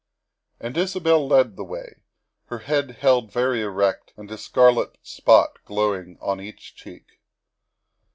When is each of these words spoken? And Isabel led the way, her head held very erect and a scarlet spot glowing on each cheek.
And 0.59 0.75
Isabel 0.79 1.27
led 1.27 1.55
the 1.57 1.63
way, 1.63 2.01
her 2.45 2.57
head 2.57 2.89
held 3.01 3.31
very 3.31 3.61
erect 3.61 4.13
and 4.17 4.31
a 4.31 4.37
scarlet 4.39 4.97
spot 5.03 5.59
glowing 5.63 6.17
on 6.19 6.41
each 6.41 6.73
cheek. 6.75 7.19